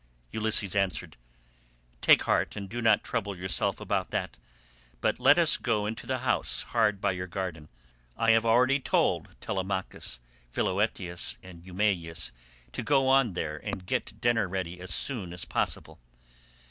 [0.31, 1.15] Ulysses answered,
[2.01, 4.39] "Take heart and do not trouble yourself about that,
[4.99, 7.69] but let us go into the house hard by your garden.
[8.17, 10.19] I have already told Telemachus,
[10.51, 12.31] Philoetius, and Eumaeus
[12.71, 15.99] to go on there and get dinner ready as soon as possible."